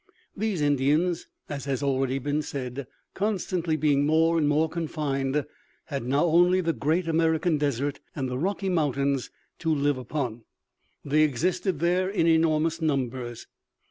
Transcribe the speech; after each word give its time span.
These 0.35 0.61
Indians, 0.61 1.27
as 1.47 1.65
has 1.65 1.83
already 1.83 2.17
been 2.17 2.41
said, 2.41 2.87
constantly 3.13 3.75
being 3.75 4.03
more 4.03 4.35
and 4.35 4.49
more 4.49 4.67
confined, 4.67 5.45
had 5.85 6.05
now 6.05 6.23
only 6.25 6.59
the 6.59 6.73
great 6.73 7.07
American 7.07 7.59
desert 7.59 7.99
and 8.15 8.27
the 8.27 8.39
Rocky 8.39 8.67
Mountains 8.69 9.29
to 9.59 9.71
live 9.71 9.99
upon. 9.99 10.41
They 11.05 11.21
existed 11.21 11.77
there 11.81 12.09
in 12.09 12.25
enormous 12.25 12.81
numbers. 12.81 13.45